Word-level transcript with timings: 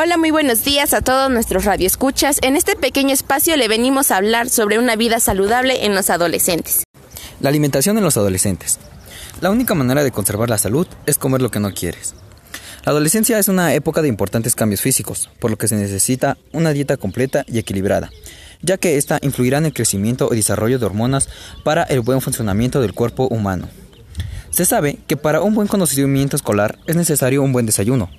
Hola, 0.00 0.16
muy 0.16 0.30
buenos 0.30 0.62
días 0.62 0.94
a 0.94 1.00
todos 1.00 1.28
nuestros 1.28 1.64
radioescuchas. 1.64 2.38
En 2.42 2.54
este 2.54 2.76
pequeño 2.76 3.12
espacio 3.12 3.56
le 3.56 3.66
venimos 3.66 4.12
a 4.12 4.18
hablar 4.18 4.48
sobre 4.48 4.78
una 4.78 4.94
vida 4.94 5.18
saludable 5.18 5.86
en 5.86 5.96
los 5.96 6.08
adolescentes. 6.08 6.84
La 7.40 7.48
alimentación 7.48 7.98
en 7.98 8.04
los 8.04 8.16
adolescentes. 8.16 8.78
La 9.40 9.50
única 9.50 9.74
manera 9.74 10.04
de 10.04 10.12
conservar 10.12 10.50
la 10.50 10.56
salud 10.56 10.86
es 11.06 11.18
comer 11.18 11.42
lo 11.42 11.50
que 11.50 11.58
no 11.58 11.72
quieres. 11.72 12.14
La 12.84 12.92
adolescencia 12.92 13.40
es 13.40 13.48
una 13.48 13.74
época 13.74 14.00
de 14.00 14.06
importantes 14.06 14.54
cambios 14.54 14.82
físicos, 14.82 15.30
por 15.40 15.50
lo 15.50 15.58
que 15.58 15.66
se 15.66 15.74
necesita 15.74 16.38
una 16.52 16.72
dieta 16.72 16.96
completa 16.96 17.44
y 17.48 17.58
equilibrada, 17.58 18.08
ya 18.62 18.76
que 18.76 18.98
esta 18.98 19.18
influirá 19.20 19.58
en 19.58 19.66
el 19.66 19.74
crecimiento 19.74 20.28
y 20.30 20.36
desarrollo 20.36 20.78
de 20.78 20.86
hormonas 20.86 21.28
para 21.64 21.82
el 21.82 22.02
buen 22.02 22.20
funcionamiento 22.20 22.80
del 22.80 22.94
cuerpo 22.94 23.26
humano. 23.26 23.68
Se 24.50 24.64
sabe 24.64 25.00
que 25.08 25.16
para 25.16 25.42
un 25.42 25.56
buen 25.56 25.66
conocimiento 25.66 26.36
escolar 26.36 26.78
es 26.86 26.94
necesario 26.94 27.42
un 27.42 27.52
buen 27.52 27.66
desayuno, 27.66 28.10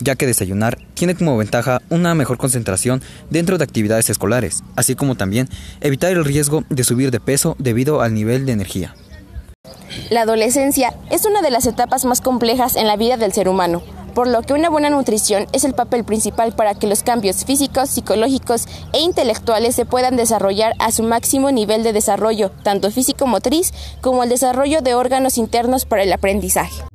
ya 0.00 0.16
que 0.16 0.26
desayunar 0.26 0.78
tiene 0.94 1.14
como 1.14 1.36
ventaja 1.36 1.80
una 1.90 2.14
mejor 2.14 2.38
concentración 2.38 3.02
dentro 3.30 3.58
de 3.58 3.64
actividades 3.64 4.10
escolares, 4.10 4.62
así 4.76 4.94
como 4.94 5.16
también 5.16 5.48
evitar 5.80 6.12
el 6.12 6.24
riesgo 6.24 6.64
de 6.68 6.84
subir 6.84 7.10
de 7.10 7.20
peso 7.20 7.56
debido 7.58 8.00
al 8.00 8.14
nivel 8.14 8.46
de 8.46 8.52
energía. 8.52 8.94
La 10.10 10.22
adolescencia 10.22 10.94
es 11.10 11.24
una 11.24 11.42
de 11.42 11.50
las 11.50 11.66
etapas 11.66 12.04
más 12.04 12.20
complejas 12.20 12.76
en 12.76 12.86
la 12.86 12.96
vida 12.96 13.16
del 13.16 13.32
ser 13.32 13.48
humano, 13.48 13.82
por 14.14 14.26
lo 14.26 14.42
que 14.42 14.52
una 14.52 14.68
buena 14.68 14.90
nutrición 14.90 15.46
es 15.52 15.64
el 15.64 15.74
papel 15.74 16.02
principal 16.02 16.52
para 16.52 16.74
que 16.74 16.86
los 16.86 17.02
cambios 17.02 17.44
físicos, 17.44 17.90
psicológicos 17.90 18.66
e 18.92 19.00
intelectuales 19.00 19.74
se 19.76 19.84
puedan 19.84 20.16
desarrollar 20.16 20.74
a 20.78 20.90
su 20.90 21.02
máximo 21.04 21.52
nivel 21.52 21.84
de 21.84 21.92
desarrollo, 21.92 22.50
tanto 22.62 22.90
físico-motriz 22.90 23.72
como 24.00 24.24
el 24.24 24.28
desarrollo 24.28 24.80
de 24.80 24.94
órganos 24.94 25.38
internos 25.38 25.84
para 25.84 26.02
el 26.02 26.12
aprendizaje. 26.12 26.87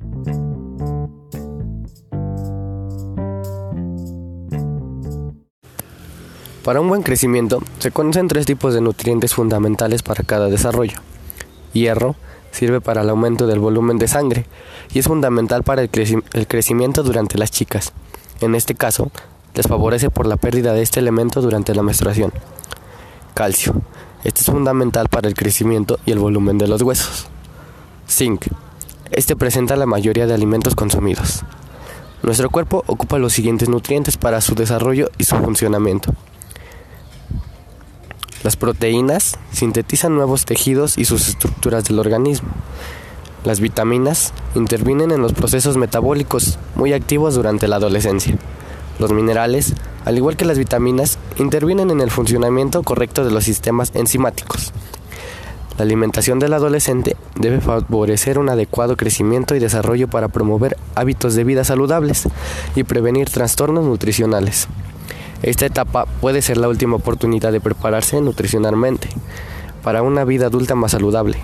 Para 6.64 6.80
un 6.80 6.88
buen 6.88 7.02
crecimiento 7.02 7.62
se 7.78 7.90
conocen 7.90 8.26
tres 8.26 8.46
tipos 8.46 8.72
de 8.72 8.80
nutrientes 8.80 9.34
fundamentales 9.34 10.02
para 10.02 10.24
cada 10.24 10.48
desarrollo. 10.48 10.96
Hierro 11.74 12.16
sirve 12.52 12.80
para 12.80 13.02
el 13.02 13.10
aumento 13.10 13.46
del 13.46 13.58
volumen 13.58 13.98
de 13.98 14.08
sangre 14.08 14.46
y 14.94 15.00
es 15.00 15.06
fundamental 15.06 15.62
para 15.62 15.82
el, 15.82 15.90
crecimiento 15.90 17.02
durante 17.02 17.36
las 17.36 17.50
chicas. 17.50 17.92
En 18.40 18.54
este 18.54 18.74
caso, 18.74 19.10
les 19.52 19.68
favorece 19.68 20.08
por 20.08 20.24
la 20.24 20.38
pérdida 20.38 20.72
de 20.72 20.80
este 20.80 21.00
elemento 21.00 21.42
durante 21.42 21.74
la 21.74 21.82
menstruación. 21.82 22.32
Calcio. 23.34 23.74
Este 24.24 24.40
es 24.40 24.46
fundamental 24.46 25.10
para 25.10 25.28
el 25.28 25.34
crecimiento 25.34 25.98
y 26.06 26.12
el 26.12 26.18
volumen 26.18 26.56
de 26.56 26.66
los 26.66 26.80
huesos. 26.80 27.26
Zinc. 28.08 28.46
Este 29.10 29.36
presenta 29.36 29.76
la 29.76 29.84
mayoría 29.84 30.26
de 30.26 30.32
alimentos 30.32 30.74
consumidos. 30.74 31.42
Nuestro 32.22 32.48
cuerpo 32.48 32.84
ocupa 32.86 33.18
los 33.18 33.34
siguientes 33.34 33.68
nutrientes 33.68 34.16
para 34.16 34.40
su 34.40 34.54
desarrollo 34.54 35.10
y 35.18 35.24
su 35.24 35.36
funcionamiento. 35.36 36.14
Las 38.44 38.56
proteínas 38.56 39.38
sintetizan 39.52 40.14
nuevos 40.14 40.44
tejidos 40.44 40.98
y 40.98 41.06
sus 41.06 41.30
estructuras 41.30 41.84
del 41.84 41.98
organismo. 41.98 42.50
Las 43.42 43.58
vitaminas 43.58 44.34
intervienen 44.54 45.12
en 45.12 45.22
los 45.22 45.32
procesos 45.32 45.78
metabólicos 45.78 46.58
muy 46.74 46.92
activos 46.92 47.34
durante 47.34 47.68
la 47.68 47.76
adolescencia. 47.76 48.36
Los 48.98 49.12
minerales, 49.12 49.72
al 50.04 50.18
igual 50.18 50.36
que 50.36 50.44
las 50.44 50.58
vitaminas, 50.58 51.18
intervienen 51.38 51.90
en 51.90 52.02
el 52.02 52.10
funcionamiento 52.10 52.82
correcto 52.82 53.24
de 53.24 53.30
los 53.30 53.44
sistemas 53.44 53.92
enzimáticos. 53.94 54.74
La 55.78 55.84
alimentación 55.84 56.38
del 56.38 56.52
adolescente 56.52 57.16
debe 57.36 57.62
favorecer 57.62 58.38
un 58.38 58.50
adecuado 58.50 58.98
crecimiento 58.98 59.54
y 59.54 59.58
desarrollo 59.58 60.06
para 60.08 60.28
promover 60.28 60.76
hábitos 60.94 61.34
de 61.34 61.44
vida 61.44 61.64
saludables 61.64 62.28
y 62.76 62.84
prevenir 62.84 63.30
trastornos 63.30 63.86
nutricionales. 63.86 64.68
Esta 65.42 65.66
etapa 65.66 66.06
puede 66.20 66.42
ser 66.42 66.56
la 66.56 66.68
última 66.68 66.96
oportunidad 66.96 67.52
de 67.52 67.60
prepararse 67.60 68.20
nutricionalmente 68.20 69.08
para 69.82 70.02
una 70.02 70.24
vida 70.24 70.46
adulta 70.46 70.74
más 70.74 70.92
saludable. 70.92 71.38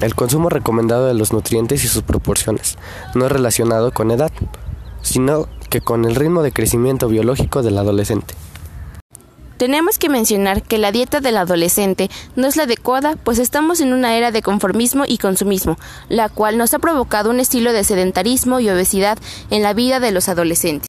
El 0.00 0.14
consumo 0.14 0.50
recomendado 0.50 1.06
de 1.06 1.14
los 1.14 1.32
nutrientes 1.32 1.84
y 1.84 1.88
sus 1.88 2.02
proporciones 2.02 2.76
no 3.14 3.26
es 3.26 3.32
relacionado 3.32 3.92
con 3.92 4.10
edad, 4.10 4.30
sino 5.00 5.48
que 5.70 5.80
con 5.80 6.04
el 6.04 6.14
ritmo 6.14 6.42
de 6.42 6.52
crecimiento 6.52 7.08
biológico 7.08 7.62
del 7.62 7.78
adolescente. 7.78 8.34
Tenemos 9.56 9.98
que 9.98 10.10
mencionar 10.10 10.62
que 10.62 10.76
la 10.76 10.92
dieta 10.92 11.20
del 11.20 11.38
adolescente 11.38 12.10
no 12.34 12.46
es 12.46 12.56
la 12.56 12.64
adecuada, 12.64 13.16
pues 13.16 13.38
estamos 13.38 13.80
en 13.80 13.94
una 13.94 14.14
era 14.14 14.30
de 14.30 14.42
conformismo 14.42 15.04
y 15.06 15.16
consumismo, 15.16 15.78
la 16.10 16.28
cual 16.28 16.58
nos 16.58 16.74
ha 16.74 16.78
provocado 16.78 17.30
un 17.30 17.40
estilo 17.40 17.72
de 17.72 17.82
sedentarismo 17.82 18.60
y 18.60 18.68
obesidad 18.68 19.16
en 19.50 19.62
la 19.62 19.72
vida 19.72 19.98
de 19.98 20.12
los 20.12 20.28
adolescentes. 20.28 20.88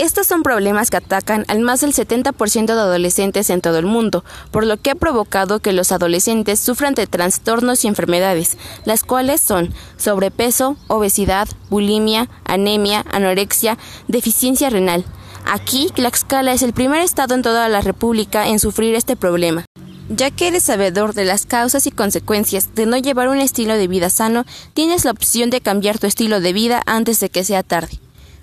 Estos 0.00 0.26
son 0.26 0.42
problemas 0.42 0.88
que 0.88 0.96
atacan 0.96 1.44
al 1.48 1.60
más 1.60 1.82
del 1.82 1.92
70% 1.92 2.64
de 2.64 2.72
adolescentes 2.72 3.50
en 3.50 3.60
todo 3.60 3.78
el 3.78 3.84
mundo, 3.84 4.24
por 4.50 4.64
lo 4.64 4.78
que 4.78 4.92
ha 4.92 4.94
provocado 4.94 5.60
que 5.60 5.74
los 5.74 5.92
adolescentes 5.92 6.58
sufran 6.58 6.94
de 6.94 7.06
trastornos 7.06 7.84
y 7.84 7.88
enfermedades, 7.88 8.56
las 8.86 9.04
cuales 9.04 9.42
son 9.42 9.74
sobrepeso, 9.98 10.78
obesidad, 10.88 11.48
bulimia, 11.68 12.30
anemia, 12.46 13.04
anorexia, 13.12 13.76
deficiencia 14.08 14.70
renal. 14.70 15.04
Aquí, 15.44 15.90
Tlaxcala 15.94 16.54
es 16.54 16.62
el 16.62 16.72
primer 16.72 17.02
estado 17.02 17.34
en 17.34 17.42
toda 17.42 17.68
la 17.68 17.82
República 17.82 18.48
en 18.48 18.58
sufrir 18.58 18.94
este 18.94 19.16
problema. 19.16 19.66
Ya 20.08 20.30
que 20.30 20.48
eres 20.48 20.62
sabedor 20.62 21.12
de 21.12 21.26
las 21.26 21.44
causas 21.44 21.86
y 21.86 21.90
consecuencias 21.90 22.74
de 22.74 22.86
no 22.86 22.96
llevar 22.96 23.28
un 23.28 23.36
estilo 23.36 23.74
de 23.76 23.86
vida 23.86 24.08
sano, 24.08 24.46
tienes 24.72 25.04
la 25.04 25.10
opción 25.10 25.50
de 25.50 25.60
cambiar 25.60 25.98
tu 25.98 26.06
estilo 26.06 26.40
de 26.40 26.54
vida 26.54 26.82
antes 26.86 27.20
de 27.20 27.28
que 27.28 27.44
sea 27.44 27.62
tarde. 27.62 28.00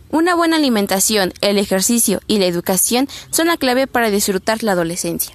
Una 0.10 0.36
buena 0.36 0.56
alimentación, 0.56 1.34
el 1.42 1.58
ejercicio 1.58 2.22
y 2.28 2.40
la 2.40 2.46
educación 2.46 3.08
son 3.30 3.48
la 3.48 3.58
clave 3.58 3.88
para 3.88 4.10
disfrutar 4.10 4.64
la 4.64 4.72
adolescencia. 4.72 5.34